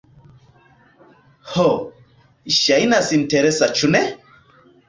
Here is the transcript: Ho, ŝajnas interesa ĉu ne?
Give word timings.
Ho, 1.51 1.67
ŝajnas 2.57 3.13
interesa 3.19 3.73
ĉu 3.79 3.95
ne? 3.99 4.03